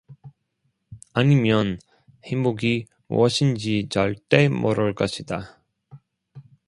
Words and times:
아니면 1.13 1.77
행복이 2.25 2.87
무엇인지 3.07 3.87
절대 3.91 4.49
모를 4.49 4.95
것이다. 4.95 5.61